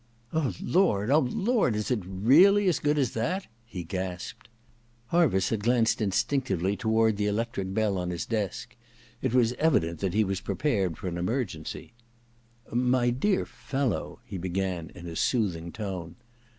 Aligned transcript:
^ 0.01 0.03
Oh 0.33 0.47
Lx)rd, 0.59 1.11
oh 1.11 1.19
Lord— 1.31 1.75
is 1.75 1.91
it 1.91 2.01
really 2.03 2.67
as 2.67 2.79
good 2.79 2.97
as 2.97 3.11
that?• 3.11 3.45
Harviss 5.11 5.49
had 5.51 5.61
glanced 5.63 6.01
instinctively 6.01 6.75
toward 6.75 7.17
the 7.17 7.27
electric 7.27 7.71
bell 7.71 7.99
on 7.99 8.09
his 8.09 8.25
desk; 8.25 8.75
he 9.21 9.27
was 9.27 9.53
evidently 9.59 10.25
pre 10.25 10.55
pared 10.55 10.97
for 10.97 11.07
an 11.07 11.19
emergency. 11.19 11.93
* 12.39 12.71
My 12.73 13.11
dear 13.11 13.45
fellow' 13.45 14.17
he 14.25 14.39
began 14.39 14.89
in 14.95 15.05
a 15.05 15.15
soothing 15.15 15.71
tone. 15.71 16.15